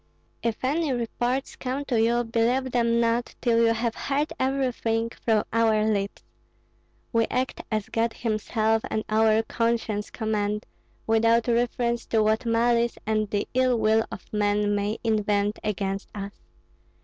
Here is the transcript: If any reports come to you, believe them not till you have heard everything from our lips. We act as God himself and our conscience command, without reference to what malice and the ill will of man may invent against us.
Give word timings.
If 0.41 0.63
any 0.65 0.91
reports 0.91 1.55
come 1.55 1.85
to 1.85 2.01
you, 2.01 2.23
believe 2.23 2.71
them 2.71 2.99
not 2.99 3.35
till 3.39 3.59
you 3.63 3.71
have 3.75 3.93
heard 3.93 4.33
everything 4.39 5.11
from 5.11 5.43
our 5.53 5.85
lips. 5.85 6.23
We 7.13 7.27
act 7.29 7.61
as 7.71 7.87
God 7.89 8.13
himself 8.13 8.81
and 8.89 9.03
our 9.09 9.43
conscience 9.43 10.09
command, 10.09 10.65
without 11.05 11.45
reference 11.47 12.07
to 12.07 12.23
what 12.23 12.47
malice 12.47 12.97
and 13.05 13.29
the 13.29 13.47
ill 13.53 13.77
will 13.77 14.03
of 14.11 14.25
man 14.33 14.73
may 14.73 14.97
invent 15.03 15.59
against 15.63 16.09
us. 16.15 16.31